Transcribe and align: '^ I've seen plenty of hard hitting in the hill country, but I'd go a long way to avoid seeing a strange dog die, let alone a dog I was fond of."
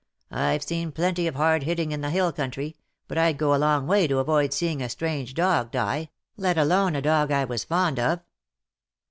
'^ 0.33 0.35
I've 0.35 0.63
seen 0.63 0.91
plenty 0.91 1.27
of 1.27 1.35
hard 1.35 1.61
hitting 1.61 1.91
in 1.91 2.01
the 2.01 2.09
hill 2.09 2.31
country, 2.33 2.75
but 3.07 3.19
I'd 3.19 3.37
go 3.37 3.53
a 3.53 3.57
long 3.61 3.85
way 3.85 4.07
to 4.07 4.17
avoid 4.17 4.51
seeing 4.51 4.81
a 4.81 4.89
strange 4.89 5.35
dog 5.35 5.69
die, 5.69 6.09
let 6.37 6.57
alone 6.57 6.95
a 6.95 7.03
dog 7.03 7.31
I 7.31 7.45
was 7.45 7.63
fond 7.63 7.99
of." 7.99 8.19